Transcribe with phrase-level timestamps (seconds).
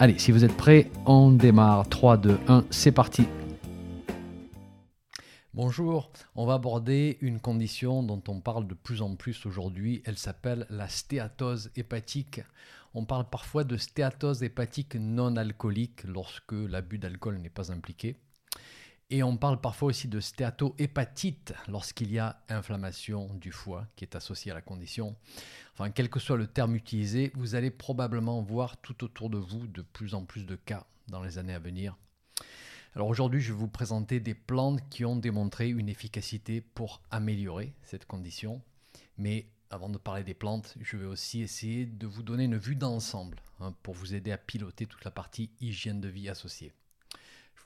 [0.00, 1.88] Allez, si vous êtes prêts, on démarre.
[1.88, 3.26] 3, 2, 1, c'est parti.
[5.54, 10.00] Bonjour, on va aborder une condition dont on parle de plus en plus aujourd'hui.
[10.04, 12.42] Elle s'appelle la stéatose hépatique.
[12.94, 18.14] On parle parfois de stéatose hépatique non alcoolique lorsque l'abus d'alcool n'est pas impliqué.
[19.10, 24.14] Et on parle parfois aussi de stéatohépatite lorsqu'il y a inflammation du foie qui est
[24.14, 25.16] associée à la condition.
[25.72, 29.66] Enfin, quel que soit le terme utilisé, vous allez probablement voir tout autour de vous
[29.66, 31.96] de plus en plus de cas dans les années à venir.
[32.94, 37.72] Alors aujourd'hui, je vais vous présenter des plantes qui ont démontré une efficacité pour améliorer
[37.82, 38.60] cette condition.
[39.16, 42.76] Mais avant de parler des plantes, je vais aussi essayer de vous donner une vue
[42.76, 46.72] d'ensemble hein, pour vous aider à piloter toute la partie hygiène de vie associée.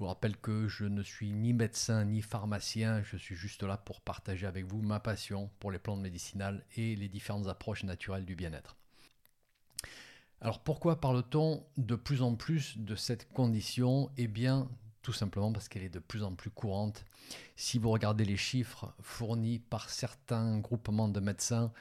[0.03, 4.00] Vous rappelle que je ne suis ni médecin ni pharmacien, je suis juste là pour
[4.00, 8.34] partager avec vous ma passion pour les plantes médicinales et les différentes approches naturelles du
[8.34, 8.75] bien-être.
[10.41, 14.11] Alors pourquoi parle-t-on de plus en plus de cette condition?
[14.17, 14.69] Eh bien,
[15.03, 17.05] tout simplement parce qu'elle est de plus en plus courante.
[17.55, 21.72] Si vous regardez les chiffres fournis par certains groupements de médecins,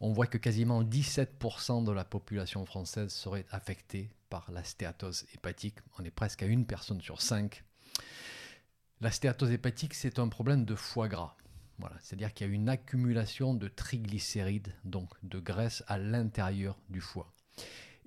[0.00, 5.78] on voit que quasiment 17% de la population française serait affectée par la stéatose hépatique.
[5.98, 7.64] On est presque à une personne sur cinq.
[9.02, 11.34] La stéatose hépatique, c'est un problème de foie gras.
[11.78, 17.00] Voilà, c'est-à-dire qu'il y a une accumulation de triglycérides, donc de graisse à l'intérieur du
[17.00, 17.32] foie.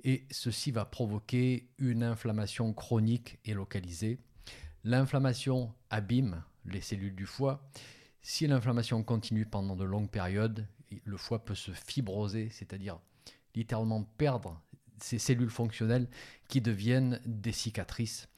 [0.03, 4.19] Et ceci va provoquer une inflammation chronique et localisée.
[4.83, 7.67] L'inflammation abîme les cellules du foie.
[8.21, 10.67] Si l'inflammation continue pendant de longues périodes,
[11.05, 12.99] le foie peut se fibroser, c'est-à-dire
[13.55, 14.61] littéralement perdre
[14.99, 16.07] ces cellules fonctionnelles
[16.49, 18.29] qui deviennent des cicatrices.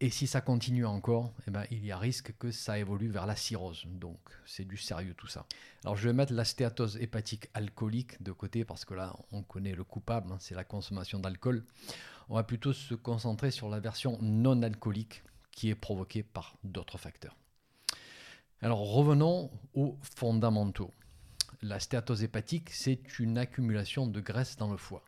[0.00, 3.26] Et si ça continue encore, eh ben, il y a risque que ça évolue vers
[3.26, 3.84] la cirrhose.
[3.86, 5.44] Donc c'est du sérieux tout ça.
[5.82, 9.74] Alors je vais mettre la stéatose hépatique alcoolique de côté parce que là on connaît
[9.74, 11.64] le coupable, hein, c'est la consommation d'alcool.
[12.28, 16.98] On va plutôt se concentrer sur la version non alcoolique qui est provoquée par d'autres
[16.98, 17.36] facteurs.
[18.62, 20.92] Alors revenons aux fondamentaux.
[21.60, 25.02] La stéatose hépatique, c'est une accumulation de graisse dans le foie.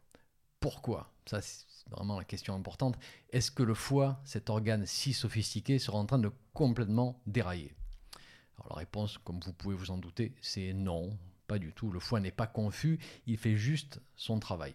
[0.58, 1.09] Pourquoi?
[1.26, 2.98] Ça, c'est vraiment la question importante.
[3.30, 7.74] Est-ce que le foie, cet organe si sophistiqué, sera en train de complètement dérailler?
[8.58, 11.16] Alors la réponse, comme vous pouvez vous en douter, c'est non,
[11.46, 11.90] pas du tout.
[11.90, 14.74] Le foie n'est pas confus, il fait juste son travail.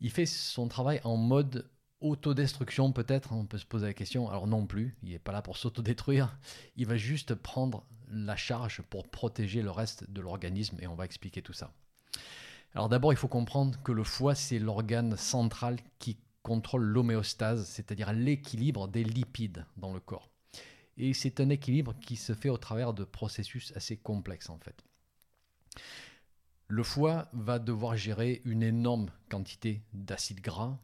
[0.00, 1.68] Il fait son travail en mode
[2.00, 4.28] autodestruction peut-être, on peut se poser la question.
[4.28, 6.38] Alors non plus, il n'est pas là pour s'autodétruire,
[6.76, 11.04] il va juste prendre la charge pour protéger le reste de l'organisme et on va
[11.04, 11.72] expliquer tout ça.
[12.74, 18.12] Alors d'abord, il faut comprendre que le foie, c'est l'organe central qui contrôle l'homéostase, c'est-à-dire
[18.12, 20.30] l'équilibre des lipides dans le corps.
[20.96, 24.84] Et c'est un équilibre qui se fait au travers de processus assez complexes en fait.
[26.66, 30.78] Le foie va devoir gérer une énorme quantité d'acides gras.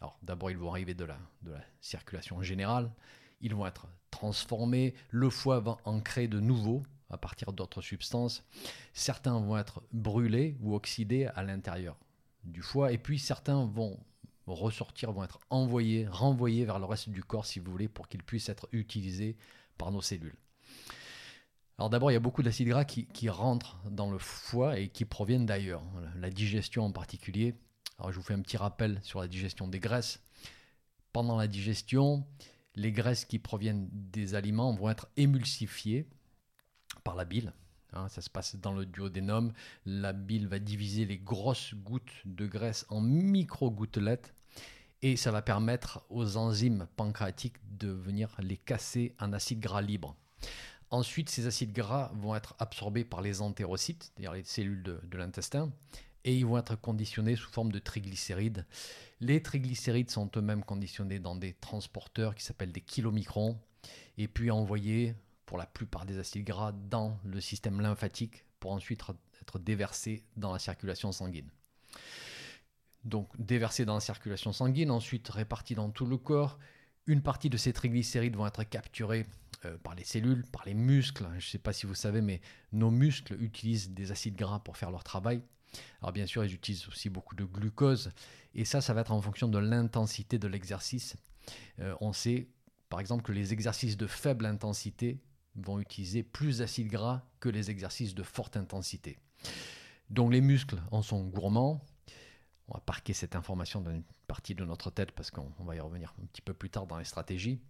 [0.00, 2.90] Alors d'abord, ils vont arriver de la, de la circulation générale,
[3.40, 8.44] ils vont être transformés, le foie va en créer de nouveaux à partir d'autres substances.
[8.92, 11.96] Certains vont être brûlés ou oxydés à l'intérieur
[12.44, 13.98] du foie, et puis certains vont
[14.46, 18.22] ressortir, vont être envoyés, renvoyés vers le reste du corps, si vous voulez, pour qu'ils
[18.22, 19.36] puissent être utilisés
[19.78, 20.36] par nos cellules.
[21.78, 25.06] Alors d'abord, il y a beaucoup d'acides gras qui, rentrent dans le foie et qui
[25.06, 25.82] proviennent d'ailleurs,
[26.16, 27.54] la digestion en particulier.
[27.98, 30.20] Alors je vous fais un petit rappel sur la digestion des graisses.
[31.12, 32.26] Pendant la digestion,
[32.74, 36.06] les graisses qui proviennent des aliments vont être émulsifiées
[37.10, 37.52] par la bile.
[37.92, 39.52] Hein, ça se passe dans le duodénum.
[39.84, 44.32] La bile va diviser les grosses gouttes de graisse en micro-gouttelettes
[45.02, 50.14] et ça va permettre aux enzymes pancréatiques de venir les casser en acides gras libres.
[50.90, 55.18] Ensuite, ces acides gras vont être absorbés par les entérocytes, c'est-à-dire les cellules de, de
[55.18, 55.72] l'intestin,
[56.22, 58.66] et ils vont être conditionnés sous forme de triglycérides.
[59.18, 63.58] Les triglycérides sont eux-mêmes conditionnés dans des transporteurs qui s'appellent des kilomicrons,
[64.16, 65.16] et puis envoyés
[65.50, 69.02] pour la plupart des acides gras dans le système lymphatique pour ensuite
[69.42, 71.50] être déversés dans la circulation sanguine.
[73.02, 76.60] Donc déversés dans la circulation sanguine, ensuite répartis dans tout le corps.
[77.08, 79.26] Une partie de ces triglycérides vont être capturés
[79.64, 81.26] euh, par les cellules, par les muscles.
[81.32, 84.76] Je ne sais pas si vous savez, mais nos muscles utilisent des acides gras pour
[84.76, 85.42] faire leur travail.
[86.00, 88.12] Alors bien sûr, ils utilisent aussi beaucoup de glucose.
[88.54, 91.16] Et ça, ça va être en fonction de l'intensité de l'exercice.
[91.80, 92.46] Euh, on sait
[92.90, 95.20] par exemple, que les exercices de faible intensité
[95.56, 99.18] vont utiliser plus d'acides gras que les exercices de forte intensité.
[100.08, 101.84] Donc les muscles en sont gourmands.
[102.68, 105.80] On va parquer cette information dans une partie de notre tête parce qu'on va y
[105.80, 107.60] revenir un petit peu plus tard dans les stratégies.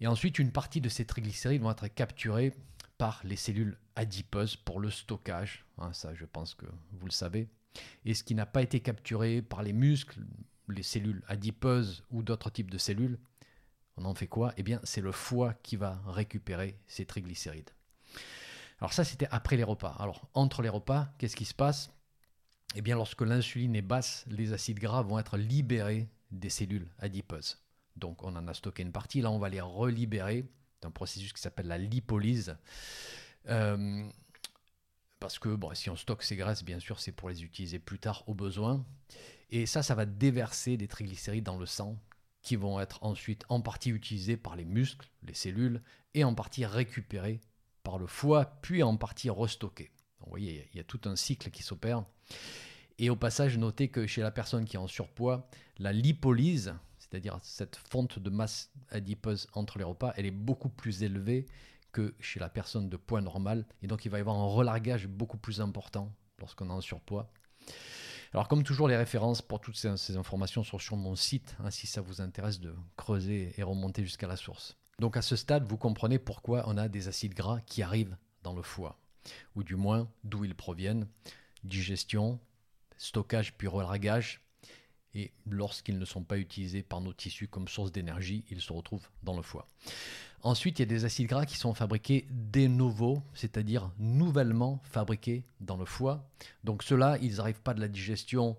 [0.00, 2.54] Et ensuite, une partie de ces triglycérides vont être capturés
[2.96, 5.64] par les cellules adipeuses pour le stockage.
[5.78, 7.48] Hein, ça, je pense que vous le savez.
[8.04, 10.20] Et ce qui n'a pas été capturé par les muscles,
[10.68, 13.18] les cellules adipeuses ou d'autres types de cellules,
[14.00, 14.52] on en fait quoi?
[14.56, 17.70] Eh bien, c'est le foie qui va récupérer ces triglycérides.
[18.80, 19.94] Alors ça, c'était après les repas.
[19.98, 21.90] Alors, entre les repas, qu'est-ce qui se passe?
[22.74, 27.58] Eh bien, lorsque l'insuline est basse, les acides gras vont être libérés des cellules adipeuses.
[27.96, 29.20] Donc, on en a stocké une partie.
[29.20, 30.46] Là, on va les relibérer
[30.80, 32.56] d'un processus qui s'appelle la lipolyse.
[33.48, 34.08] Euh,
[35.18, 38.24] parce que si on stocke ces graisses, bien sûr, c'est pour les utiliser plus tard
[38.28, 38.86] au besoin.
[39.50, 41.98] Et ça, ça va déverser des triglycérides dans le sang
[42.42, 45.82] qui vont être ensuite en partie utilisés par les muscles, les cellules,
[46.14, 47.40] et en partie récupérés
[47.82, 49.90] par le foie, puis en partie restocké.
[50.20, 52.04] vous voyez, il y a tout un cycle qui s'opère.
[52.98, 55.48] Et au passage, notez que chez la personne qui est en surpoids,
[55.78, 61.02] la lipolyse, c'est-à-dire cette fonte de masse adipeuse entre les repas, elle est beaucoup plus
[61.02, 61.46] élevée
[61.92, 63.66] que chez la personne de poids normal.
[63.82, 67.32] Et donc, il va y avoir un relargage beaucoup plus important lorsqu'on est en surpoids.
[68.32, 71.86] Alors, comme toujours, les références pour toutes ces, informations sont sur mon site, hein, si
[71.86, 74.76] ça vous intéresse de creuser et remonter jusqu'à la source.
[75.00, 78.54] Donc à ce stade, vous comprenez pourquoi on a des acides gras qui arrivent dans
[78.54, 78.98] le foie,
[79.56, 81.08] ou du moins d'où ils proviennent.
[81.64, 82.38] Digestion,
[82.98, 84.40] stockage puis relargage,
[85.14, 89.08] et lorsqu'ils ne sont pas utilisés par nos tissus comme source d'énergie, ils se retrouvent
[89.22, 89.66] dans le foie.
[90.42, 95.44] Ensuite, il y a des acides gras qui sont fabriqués de novo, c'est-à-dire nouvellement fabriqués
[95.60, 96.26] dans le foie.
[96.64, 98.56] Donc ceux-là, ils n'arrivent pas de la digestion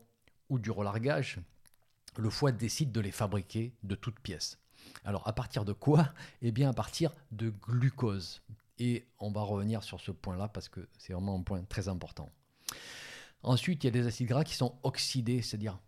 [0.50, 1.40] ou du relargage.
[2.18, 4.60] Le foie décide de les fabriquer de toutes pièces.
[5.06, 6.14] Alors à partir de quoi?
[6.42, 8.42] Eh bien à partir de glucose.
[8.78, 12.30] Et on va revenir sur ce point-là parce que c'est vraiment un point très important.
[13.44, 15.80] Ensuite, il y a des acides gras qui sont oxydés, c'est-à-dire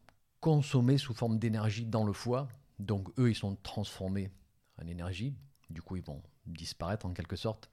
[0.43, 2.49] consommés sous forme d'énergie dans le foie.
[2.77, 4.29] Donc eux, ils sont transformés
[4.77, 5.33] en énergie.
[5.69, 7.69] Du coup, ils vont disparaître en quelque sorte.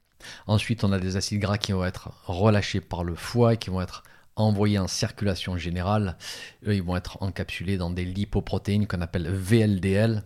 [0.47, 3.69] Ensuite, on a des acides gras qui vont être relâchés par le foie et qui
[3.71, 4.03] vont être
[4.37, 6.17] envoyés en circulation générale.
[6.65, 10.23] Eux, ils vont être encapsulés dans des lipoprotéines qu'on appelle VLDL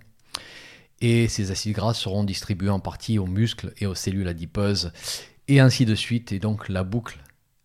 [1.02, 4.92] et ces acides gras seront distribués en partie aux muscles et aux cellules adipeuses,
[5.48, 7.20] et ainsi de suite, et donc la boucle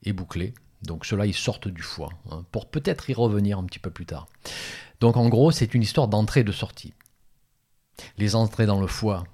[0.04, 0.54] est bouclée.
[0.82, 4.06] Donc ceux-là, ils sortent du foie, hein, pour peut-être y revenir un petit peu plus
[4.06, 4.26] tard.
[5.00, 6.94] Donc en gros, c'est une histoire d'entrée et de sortie.
[8.16, 9.24] Les entrées dans le foie,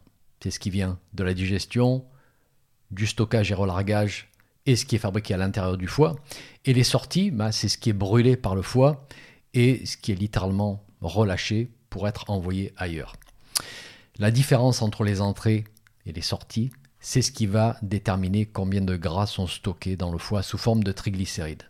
[0.43, 2.05] c'est ce qui vient de la digestion,
[2.91, 4.29] du stockage et relargage,
[4.67, 6.17] et ce qui est fabriqué à l'intérieur du foie.
[6.65, 9.07] Et les sorties, bah, c'est ce qui est brûlé par le foie,
[9.55, 13.15] et ce qui est littéralement relâché pour être envoyé ailleurs.
[14.19, 15.65] La différence entre les entrées
[16.05, 16.71] et les sorties,
[17.07, 20.83] c'est ce qui va déterminer combien de gras sont stockés dans le foie sous forme
[20.83, 21.63] de triglycérides.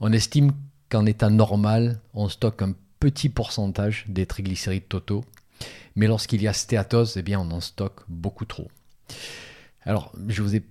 [0.00, 0.52] On estime
[0.88, 5.24] qu'en état normal, on stocke un petit pourcentage des triglycérides totaux,
[5.96, 8.68] mais lorsqu'il y a stéatose, eh bien, on en stocke beaucoup trop.
[9.82, 10.62] Alors, je vous ai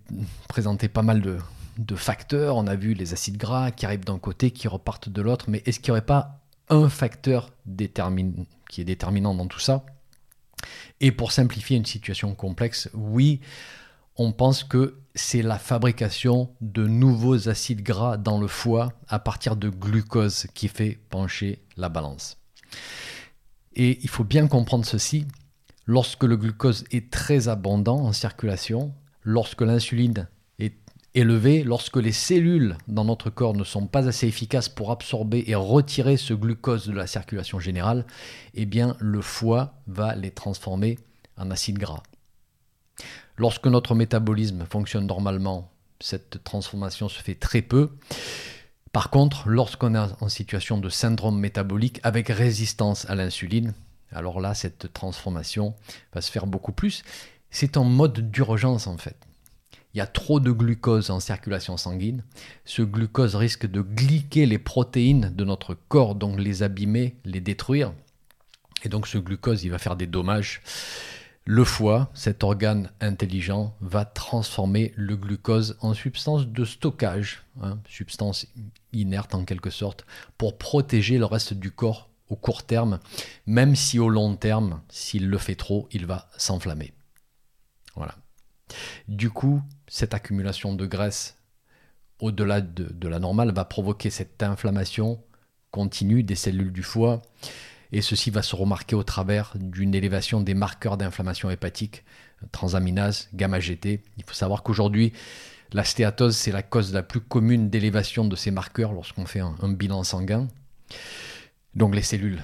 [0.48, 1.38] présenté pas mal de,
[1.78, 2.56] de facteurs.
[2.56, 5.62] On a vu les acides gras qui arrivent d'un côté, qui repartent de l'autre, mais
[5.66, 6.40] est-ce qu'il n'y aurait pas
[6.70, 7.52] un facteur
[8.70, 9.86] qui est déterminant dans tout ça?
[11.00, 13.42] Et pour simplifier une situation complexe, oui,
[14.16, 19.56] on pense que c'est la fabrication de nouveaux acides gras dans le foie à partir
[19.56, 22.38] de glucose qui fait pencher la balance.
[23.76, 25.26] Et il faut bien comprendre ceci,
[25.86, 28.94] lorsque le glucose est très abondant en circulation,
[29.24, 30.28] lorsque l'insuline
[31.16, 35.56] élevé lorsque les cellules dans notre corps ne sont pas assez efficaces pour absorber et
[35.56, 38.06] retirer ce glucose de la circulation générale,
[38.54, 40.98] eh bien le foie va les transformer
[41.38, 42.04] en acides gras.
[43.38, 47.92] Lorsque notre métabolisme fonctionne normalement, cette transformation se fait très peu.
[48.92, 53.74] Par contre, lorsqu'on est en situation de syndrome métabolique avec résistance à l'insuline,
[54.12, 55.74] alors là, cette transformation
[56.14, 57.04] va se faire beaucoup plus.
[57.50, 59.18] C'est en mode d'urgence en fait
[59.94, 62.24] il y a trop de glucose en circulation sanguine.
[62.66, 67.94] Ce glucose risque de glyquer les protéines de notre corps, donc les abîmer, les détruire.
[68.84, 70.62] Et donc ce glucose, il va faire des dommages.
[71.46, 78.48] Le foie, cet organe intelligent, va transformer le glucose en substance de stockage, hein, substance
[78.94, 80.06] inerte en quelque sorte,
[80.38, 83.00] pour protéger le reste du corps au court terme,
[83.46, 86.94] même si au long terme, s'il le fait trop, il va s'enflammer.
[87.96, 88.16] Voilà.
[89.08, 89.62] Du coup,
[89.94, 91.38] cette accumulation de graisse
[92.20, 95.22] au-delà de, la normale va provoquer cette inflammation
[95.70, 97.22] continue des cellules du foie.
[97.92, 102.04] Et ceci va se remarquer au travers d'une élévation des marqueurs d'inflammation hépatique,
[102.52, 104.02] transaminase, gamma-GT.
[104.18, 105.14] Il faut savoir qu'aujourd'hui,
[105.74, 109.70] la stéatose, c'est la cause la plus commune d'élévation de ces marqueurs lorsqu'on fait un,
[109.70, 110.48] bilan sanguin.
[111.76, 112.42] Donc les cellules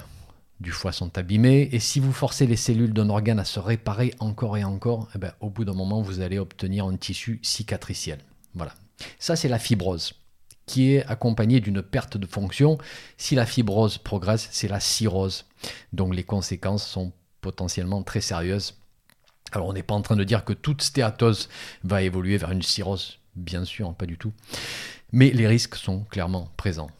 [0.60, 4.14] du foie sont abîmées, et si vous forcez les cellules d'un organe à se réparer
[4.18, 8.18] encore et encore, eh ben, au bout d'un moment, vous allez obtenir un tissu cicatriciel.
[8.54, 8.74] Voilà.
[9.18, 10.14] Ça, c'est la fibrose
[10.66, 12.78] qui est accompagnée d'une perte de fonction.
[13.16, 15.46] Si la fibrose progresse, c'est la cirrhose.
[15.92, 18.74] Donc les conséquences sont potentiellement très sérieuses.
[19.50, 21.48] Alors on n'est pas en train de dire que toute stéatose
[21.82, 24.32] va évoluer vers une cirrhose, bien sûr, pas du tout.
[25.10, 26.90] Mais les risques sont clairement présents.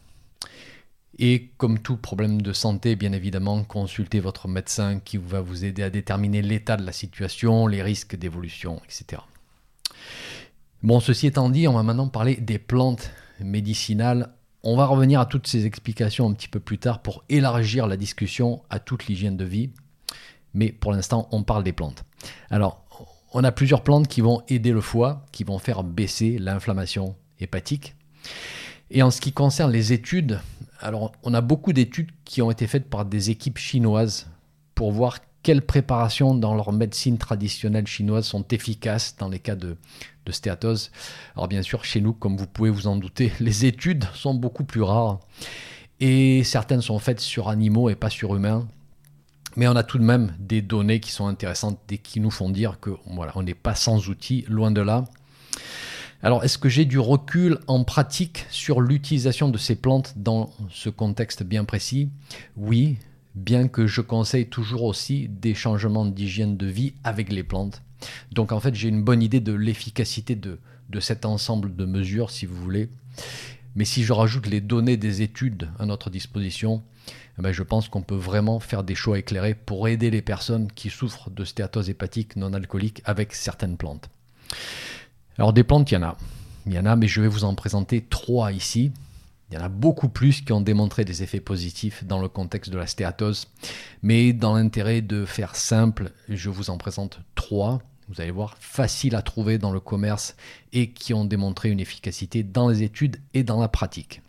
[1.23, 5.83] Et comme tout problème de santé, bien évidemment, consultez votre médecin qui va vous aider
[5.83, 9.21] à déterminer l'état de la situation, les risques d'évolution, etc.
[10.81, 14.33] Bon, ceci étant dit, on va maintenant parler des plantes médicinales.
[14.63, 17.97] On va revenir à toutes ces explications un petit peu plus tard pour élargir la
[17.97, 19.69] discussion à toute l'hygiène de vie.
[20.55, 22.03] Mais pour l'instant, on parle des plantes.
[22.49, 22.83] Alors,
[23.31, 27.93] on a plusieurs plantes qui vont aider le foie, qui vont faire baisser l'inflammation hépatique.
[28.89, 30.39] Et en ce qui concerne les études,
[30.81, 34.27] alors on a beaucoup d'études qui ont été faites par des équipes chinoises
[34.75, 39.77] pour voir quelles préparations dans leur médecine traditionnelle chinoise sont efficaces dans les cas de,
[40.29, 40.91] stéatose.
[41.35, 44.63] Alors bien sûr, chez nous, comme vous pouvez vous en douter, les études sont beaucoup
[44.63, 45.19] plus rares
[45.99, 48.67] et certaines sont faites sur animaux et pas sur humains.
[49.57, 52.49] Mais on a tout de même des données qui sont intéressantes et qui nous font
[52.49, 55.03] dire que voilà, on n'est pas sans outils, loin de là.
[56.23, 60.89] Alors, est-ce que j'ai du recul en pratique sur l'utilisation de ces plantes dans ce
[60.89, 62.11] contexte bien précis?
[62.57, 62.97] Oui,
[63.33, 67.81] bien que je conseille toujours aussi des changements d'hygiène de vie avec les plantes.
[68.31, 70.59] Donc en fait, j'ai une bonne idée de l'efficacité de,
[70.99, 72.89] cet ensemble de mesures, si vous voulez.
[73.75, 76.83] Mais si je rajoute les données des études à notre disposition,
[77.39, 80.71] eh ben, je pense qu'on peut vraiment faire des choix éclairés pour aider les personnes
[80.71, 84.09] qui souffrent de stéatose hépatique non alcoolique avec certaines plantes.
[85.37, 86.17] Alors des plantes, il y en a.
[86.65, 88.91] Il y en a, mais je vais vous en présenter trois ici.
[89.49, 92.71] Il y en a beaucoup plus qui ont démontré des effets positifs dans le contexte
[92.71, 93.47] de la stéatose.
[94.01, 97.81] Mais dans l'intérêt de faire simple, je vous en présente trois.
[98.07, 100.35] Vous allez voir, faciles à trouver dans le commerce
[100.73, 104.21] et qui ont démontré une efficacité dans les études et dans la pratique.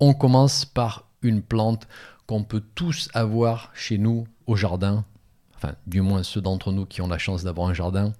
[0.00, 1.86] On commence par une plante
[2.26, 5.04] qu'on peut tous avoir chez nous au jardin,
[5.54, 8.12] enfin du moins ceux d'entre nous qui ont la chance d'avoir un jardin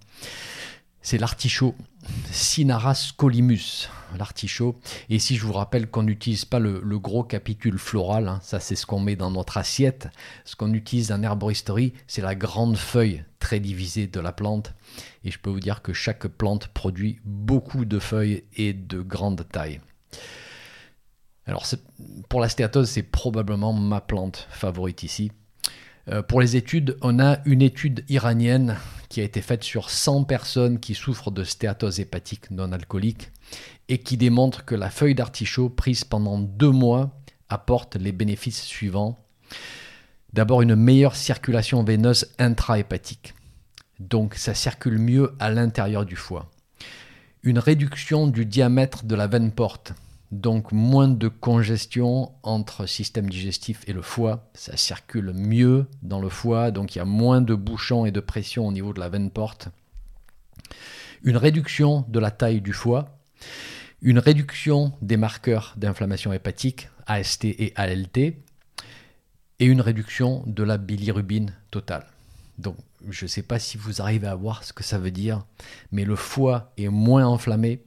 [1.02, 1.74] c'est l'artichaut.
[2.30, 4.80] Cinaras colimus, l'artichaut.
[5.08, 8.74] Et si je vous rappelle qu'on n'utilise pas le, gros capitule floral, hein, ça c'est
[8.74, 10.08] ce qu'on met dans notre assiette.
[10.44, 14.74] Ce qu'on utilise en herboristerie, c'est la grande feuille très divisée de la plante.
[15.24, 19.46] Et je peux vous dire que chaque plante produit beaucoup de feuilles et de grande
[19.48, 19.80] taille.
[21.46, 21.66] Alors
[22.28, 25.32] pour la stéatose, c'est probablement ma plante favorite ici.
[26.08, 28.76] Euh, pour les études, on a une étude iranienne
[29.12, 33.30] qui a été faite sur 100 personnes qui souffrent de stéatose hépatique non alcoolique
[33.90, 39.18] et qui démontre que la feuille d'artichaut prise pendant deux mois apporte les bénéfices suivants.
[40.32, 43.34] D'abord une meilleure circulation veineuse intrahépatique.
[44.00, 46.50] Donc ça circule mieux à l'intérieur du foie.
[47.42, 49.92] Une réduction du diamètre de la veine porte
[50.32, 56.30] donc moins de congestion entre système digestif et le foie, ça circule mieux dans le
[56.30, 59.10] foie, donc il y a moins de bouchons et de pression au niveau de la
[59.10, 59.68] veine porte.
[61.22, 63.18] Une réduction de la taille du foie,
[64.00, 68.34] une réduction des marqueurs d'inflammation hépatique, AST et ALT, et
[69.60, 72.06] une réduction de la bilirubine totale.
[72.58, 72.76] Donc
[73.10, 75.44] je ne sais pas si vous arrivez à voir ce que ça veut dire,
[75.90, 77.82] mais le foie est moins enflammé,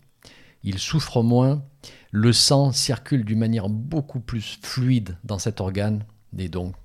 [0.65, 1.63] il souffre moins,
[2.11, 6.03] le sang circule d'une manière beaucoup plus fluide dans cet organe,
[6.37, 6.75] et donc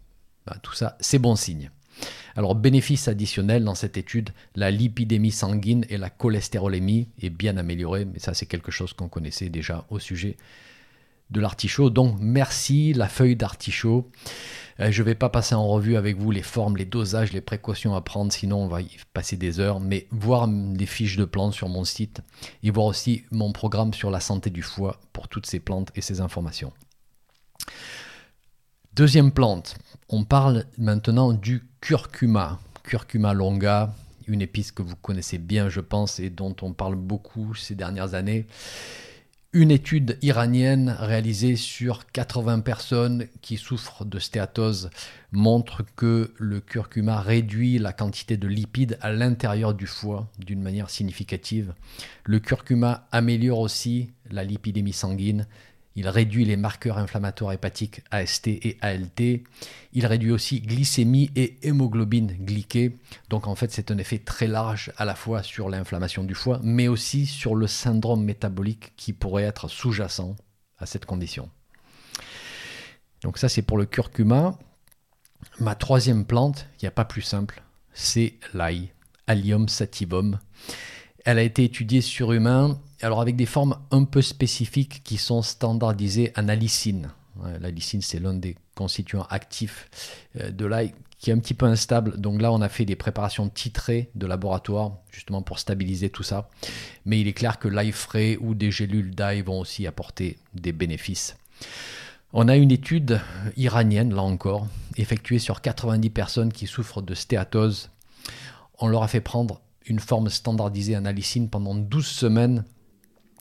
[0.47, 1.71] bah, tout ça, c'est bon signe.
[2.37, 8.05] Alors, bénéfice additionnel dans cette étude, la lipidémie sanguine et la cholestérolémie est bien améliorée,
[8.05, 10.37] mais ça c'est quelque chose qu'on connaissait déjà au sujet
[11.31, 11.91] de l'artichaut.
[11.91, 14.11] Donc merci la feuille d'artichaut.
[14.81, 17.41] Euh, je ne vais pas passer en revue avec vous les formes, les dosages, les
[17.41, 19.81] précautions à prendre, sinon on va y passer des heures.
[19.81, 22.21] Mais voir les fiches de plantes sur mon site
[22.63, 26.01] et voir aussi mon programme sur la santé du foie pour toutes ces plantes et
[26.01, 26.73] ces informations.
[28.95, 29.77] Deuxième plante,
[30.09, 33.95] on parle maintenant du curcuma, curcuma longa,
[34.27, 38.15] une épice que vous connaissez bien je pense et dont on parle beaucoup ces dernières
[38.15, 38.47] années.
[39.53, 44.91] Une étude iranienne réalisée sur 80 personnes qui souffrent de stéatose
[45.33, 50.89] montre que le curcuma réduit la quantité de lipides à l'intérieur du foie d'une manière
[50.89, 51.75] significative.
[52.23, 55.49] Le curcuma améliore aussi la lipidémie sanguine.
[56.01, 59.43] Il réduit les marqueurs inflammatoires hépatiques AST et ALT,
[59.93, 62.97] il réduit aussi glycémie et hémoglobine glyquée.
[63.29, 66.59] Donc en fait, c'est un effet très large à la fois sur l'inflammation du foie,
[66.63, 70.37] mais aussi sur le syndrome métabolique qui pourrait être sous-jacent
[70.79, 71.51] à cette condition.
[73.23, 74.59] Donc ça, c'est pour le curcuma.
[75.59, 78.91] Ma troisième plante, il n'y a pas plus simple, c'est l'ail,
[79.27, 80.39] Allium sativum.
[81.27, 85.43] Elle a été étudiée sur humains, alors avec des formes un peu spécifiques qui sont
[85.43, 87.13] standardisées en allicine.
[87.61, 89.89] La lysine, c'est l'un des constituants actifs
[90.39, 92.19] euh, de l'ail qui est un petit peu instable.
[92.19, 96.49] Donc là, on a fait des préparations titrées de laboratoire, justement pour stabiliser tout ça.
[97.05, 100.73] Mais il est clair que l'ail frais ou des gélules d'ail vont aussi apporter des
[100.73, 101.37] bénéfices.
[102.33, 103.21] On a une étude
[103.57, 104.67] iranienne, là encore,
[104.97, 107.91] effectuée sur 90 personnes qui souffrent de stéatose.
[108.79, 112.65] On leur a fait prendre une forme standardisée en allicine pendant 12 semaines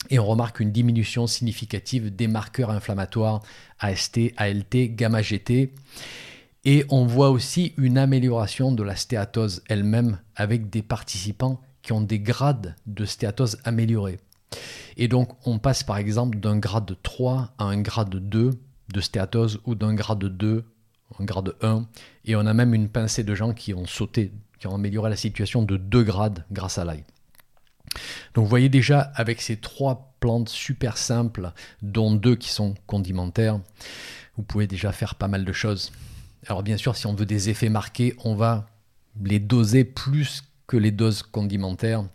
[0.09, 3.41] et on remarque une diminution significative des marqueurs inflammatoires
[3.79, 5.73] AST, ALT, gamma GT.
[6.65, 12.01] Et on voit aussi une amélioration de la stéatose elle-même avec des participants qui ont
[12.01, 14.19] des grades de stéatose améliorés.
[14.97, 18.51] Et donc on passe par exemple d'un grade 3 à un grade 2
[18.93, 20.65] de stéatose ou d'un grade 2
[21.13, 21.85] à un grade 1.
[22.25, 25.15] Et on a même une pincée de gens qui ont sauté, qui ont amélioré la
[25.15, 27.03] situation de 2 grades grâce à l'ail.
[28.33, 33.59] Donc vous voyez déjà avec ces trois plantes super simples, dont deux qui sont condimentaires,
[34.37, 35.91] vous pouvez déjà faire pas mal de choses.
[36.47, 38.67] Alors bien sûr, si on veut des effets marqués, on va
[39.21, 42.05] les doser plus que les doses condimentaires.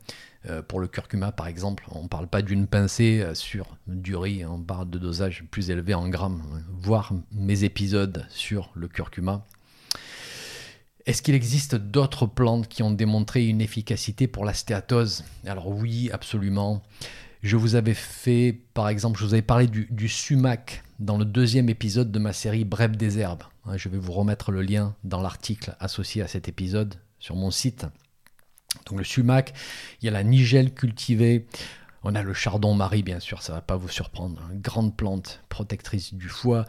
[0.50, 4.14] Euh, pour le curcuma, par exemple, on ne parle pas d'une pincée euh, sur du
[4.14, 6.42] riz, on parle de dosage plus élevé en grammes.
[6.70, 9.46] Voir mes épisodes sur le curcuma.
[11.06, 15.24] Est-ce qu'il existe d'autres plantes qui ont démontré une efficacité pour la stéatose?
[15.44, 16.82] Alors oui, absolument.
[17.42, 21.68] Je vous avais fait, par exemple, je vous avais parlé du, sumac dans le deuxième
[21.68, 23.42] épisode de ma série Bref des herbes.
[23.66, 27.50] Hein, je vais vous remettre le lien dans l'article associé à cet épisode sur mon
[27.50, 27.86] site.
[28.86, 29.52] Donc le sumac,
[30.00, 31.46] il y a la nigelle cultivée,
[32.02, 35.42] on a le chardon-marie bien sûr, ça ne va pas vous surprendre, une grande plante
[35.50, 36.64] protectrice du foie,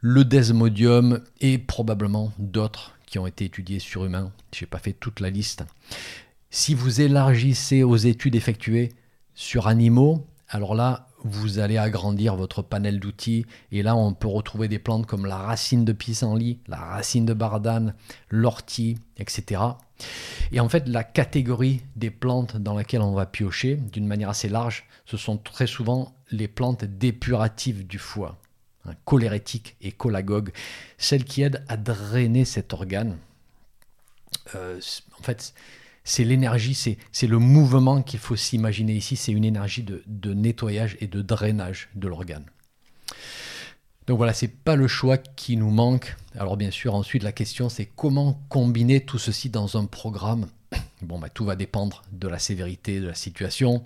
[0.00, 4.32] le desmodium et probablement d'autres qui ont été étudiés sur humains.
[4.54, 5.64] Je n'ai pas fait toute la liste.
[6.50, 8.90] Si vous élargissez aux études effectuées
[9.34, 13.44] sur animaux, alors là, vous allez agrandir votre panel d'outils.
[13.72, 17.34] Et là, on peut retrouver des plantes comme la racine de pissenlit, la racine de
[17.34, 17.94] bardane,
[18.30, 19.62] l'ortie, etc.
[20.52, 24.48] Et en fait, la catégorie des plantes dans laquelle on va piocher, d'une manière assez
[24.48, 28.38] large, ce sont très souvent les plantes dépuratives du foie
[29.04, 30.50] cholérétique et cholagogue,
[30.96, 33.18] celle qui aide à drainer cet organe.
[34.54, 34.80] Euh,
[35.18, 35.54] en fait,
[36.04, 41.06] c'est l'énergie, c'est le mouvement qu'il faut s'imaginer ici, c'est une énergie de, nettoyage et
[41.06, 42.46] de drainage de l'organe.
[44.06, 46.16] Donc voilà, c'est pas le choix qui nous manque.
[46.38, 50.48] Alors bien sûr, ensuite la question c'est comment combiner tout ceci dans un programme?
[51.02, 53.82] Bon, bah, tout va dépendre de la sévérité de la situation.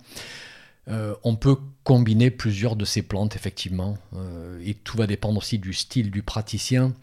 [0.89, 5.57] Euh, on peut combiner plusieurs de ces plantes, effectivement, euh, et tout va dépendre aussi
[5.59, 6.93] du style du praticien.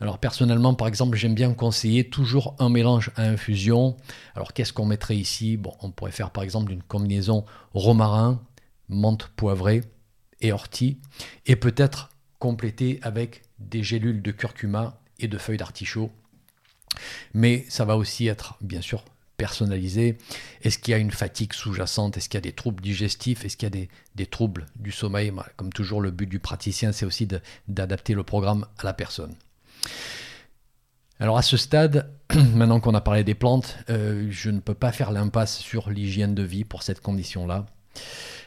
[0.00, 3.96] Alors personnellement, par exemple, j'aime bien conseiller toujours un mélange à infusion.
[4.34, 5.56] Alors qu'est-ce qu'on mettrait ici?
[5.56, 8.40] Bon, on pourrait faire par exemple une combinaison romarin,
[8.88, 9.82] menthe poivrée
[10.40, 10.98] et ortie,
[11.46, 16.10] et peut-être compléter avec des gélules de curcuma et de feuilles d'artichaut.
[17.32, 19.02] Mais ça va aussi être, bien sûr,
[19.36, 20.18] personnalisé.
[20.62, 22.16] Est-ce qu'il y a une fatigue sous-jacente?
[22.16, 23.44] Est-ce qu'il y a des troubles digestifs?
[23.44, 25.32] Est-ce qu'il y a des, troubles du sommeil?
[25.56, 27.28] Comme toujours, le but du praticien, c'est aussi
[27.68, 29.34] d'adapter le programme à la personne.
[31.18, 32.10] Alors à ce stade,
[32.54, 36.34] maintenant qu'on a parlé des plantes, euh, je ne peux pas faire l'impasse sur l'hygiène
[36.34, 37.66] de vie pour cette condition-là.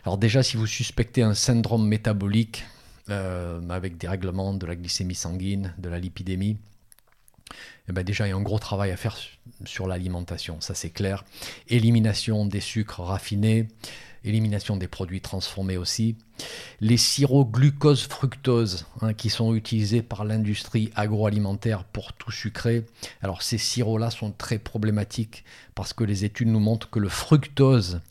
[0.06, 2.66] Alors déjà, si vous suspectez un syndrome métabolique
[3.10, 6.58] euh, avec des règlements de la glycémie sanguine, de la lipidémie,
[7.88, 9.18] eh ben déjà, il y a un gros travail à faire
[9.66, 11.26] sur l'alimentation, ça c'est clair.
[11.68, 13.68] Élimination des sucres raffinés,
[14.24, 16.16] élimination des produits transformés aussi.
[16.80, 22.86] Les sirops glucose-fructose hein, qui sont utilisés par l'industrie agroalimentaire pour tout sucrer.
[23.22, 25.44] Alors ces sirops-là sont très problématiques
[25.76, 28.02] parce que les études nous montrent que le fructose,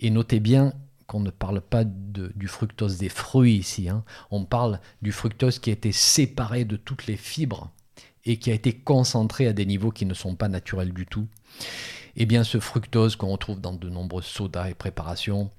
[0.00, 0.72] et notez bien
[1.06, 4.02] qu'on ne parle pas du fructose des fruits ici, hein.
[4.30, 7.70] on parle du fructose qui a été séparé de toutes les fibres
[8.26, 11.26] et qui a été concentré à des niveaux qui ne sont pas naturels du tout,
[12.16, 15.50] eh bien ce fructose qu'on retrouve dans de nombreux sodas et préparations,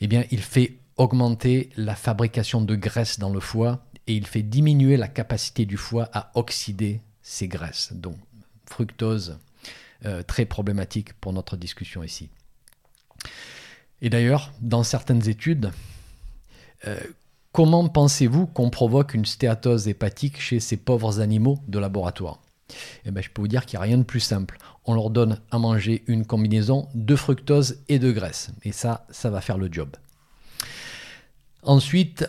[0.00, 4.42] eh bien il fait augmenter la fabrication de graisse dans le foie et il fait
[4.42, 7.92] diminuer la capacité du foie à oxyder ces graisses.
[7.92, 8.16] Donc
[8.66, 9.38] fructose
[10.04, 12.28] euh, très problématique pour notre discussion ici.
[14.02, 15.70] Et d'ailleurs, dans certaines études,
[16.86, 17.00] euh,
[17.56, 22.42] comment pensez-vous qu'on provoque une stéatose hépatique chez ces pauvres animaux de laboratoire?
[23.06, 24.58] Eh bien, je peux vous dire qu'il n'y a rien de plus simple.
[24.84, 28.50] On leur donne à manger une combinaison de fructose et de graisse.
[28.64, 29.88] Et ça, ça va faire le job.
[31.62, 32.28] Ensuite,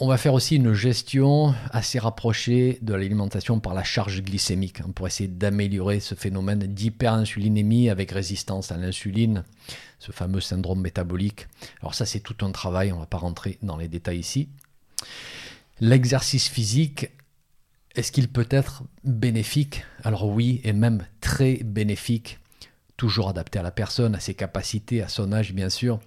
[0.00, 4.90] on va faire aussi une gestion assez rapprochée de l'alimentation par la charge glycémique hein,
[4.94, 9.42] pour essayer d'améliorer ce phénomène d'hyperinsulinémie avec résistance à l'insuline,
[9.98, 11.48] ce fameux syndrome métabolique.
[11.80, 14.48] Alors ça c'est tout un travail, on ne va pas rentrer dans les détails ici.
[15.80, 17.10] L'exercice physique,
[17.96, 19.84] est-ce qu'il peut être bénéfique?
[20.04, 22.38] Alors oui, et même très bénéfique
[22.96, 25.98] toujours adapté à la personne, à ses capacités, à son âge bien sûr.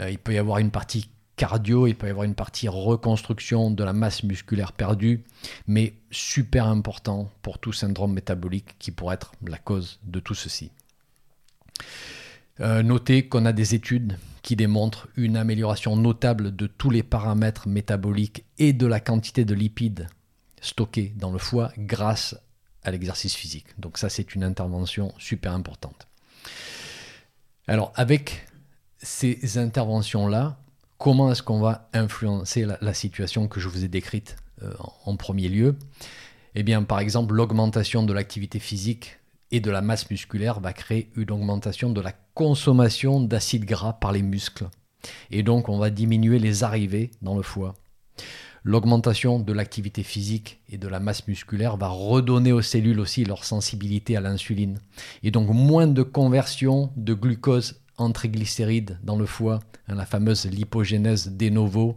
[0.00, 1.08] Euh, il peut y avoir une partie
[1.42, 5.24] cardio, il peut y avoir une partie reconstruction de la masse musculaire perdue,
[5.66, 10.70] mais super important pour tout syndrome métabolique qui pourrait être la cause de tout ceci.
[12.60, 17.66] Euh, notez qu'on a des études qui démontrent une amélioration notable de tous les paramètres
[17.66, 20.06] métaboliques et de la quantité de lipides
[20.60, 22.36] stockés dans le foie grâce
[22.84, 23.66] à l'exercice physique.
[23.80, 26.06] Donc ça, c'est une intervention super importante.
[27.66, 28.46] Alors avec
[28.98, 30.61] ces interventions-là,
[31.02, 34.72] comment est-ce qu'on va influencer la, situation que je vous ai décrite euh,
[35.04, 35.74] en, premier lieu?
[36.54, 39.18] Eh bien, par exemple, l'augmentation de l'activité physique
[39.50, 44.12] et de la masse musculaire va créer une augmentation de la consommation d'acides gras par
[44.12, 44.68] les muscles.
[45.32, 47.74] Et donc, on va diminuer les arrivées dans le foie.
[48.62, 53.42] L'augmentation de l'activité physique et de la masse musculaire va redonner aux cellules aussi leur
[53.42, 54.78] sensibilité à l'insuline.
[55.24, 60.46] Et donc moins de conversion de glucose en triglycérides dans le foie, hein, la fameuse
[60.46, 61.96] lipogénèse de novo,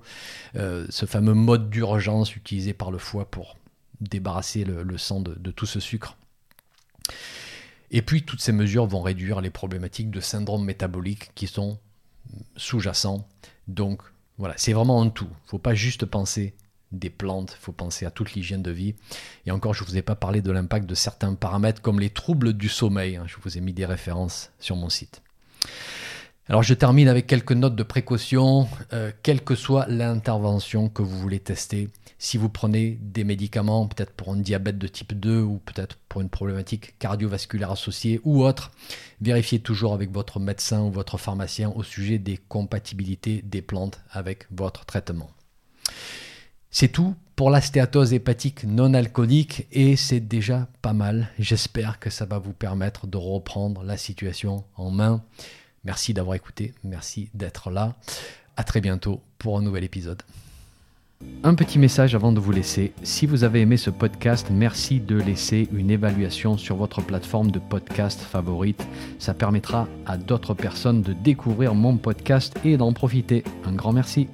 [0.55, 3.57] euh, ce fameux mode d'urgence utilisé par le foie pour
[4.01, 6.17] débarrasser le, sang de, de, tout ce sucre.
[7.91, 11.79] Et puis toutes ces mesures vont réduire les problématiques de syndrome métabolique qui sont
[12.57, 13.27] sous-jacents.
[13.67, 14.01] Donc
[14.37, 15.27] voilà, c'est vraiment en tout.
[15.29, 16.55] Il ne faut pas juste penser
[16.91, 18.95] des plantes, il faut penser à toute l'hygiène de vie.
[19.45, 22.09] Et encore, je ne vous ai pas parlé de l'impact de certains paramètres comme les
[22.09, 23.15] troubles du sommeil.
[23.15, 23.25] Hein.
[23.27, 25.21] Je vous ai mis des références sur mon site.
[26.47, 31.17] Alors je termine avec quelques notes de précaution, euh, quelle que soit l'intervention que vous
[31.17, 31.89] voulez tester.
[32.19, 36.21] Si vous prenez des médicaments, peut-être pour un diabète de type 2 ou peut-être pour
[36.21, 38.71] une problématique cardiovasculaire associée ou autre,
[39.21, 44.45] vérifiez toujours avec votre médecin ou votre pharmacien au sujet des compatibilités des plantes avec
[44.51, 45.31] votre traitement.
[46.69, 51.29] C'est tout pour la stéatose hépatique non alcoolique et c'est déjà pas mal.
[51.37, 55.21] J'espère que ça va vous permettre de reprendre la situation en main.
[55.83, 57.95] Merci d'avoir écouté, merci d'être là.
[58.55, 60.21] À très bientôt pour un nouvel épisode.
[61.43, 62.93] Un petit message avant de vous laisser.
[63.03, 67.59] Si vous avez aimé ce podcast, merci de laisser une évaluation sur votre plateforme de
[67.59, 68.85] podcast favorite.
[69.19, 73.43] Ça permettra à d'autres personnes de découvrir mon podcast et d'en profiter.
[73.65, 74.27] Un grand merci.